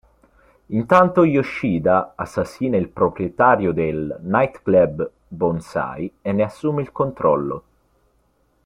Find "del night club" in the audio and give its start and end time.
3.71-5.11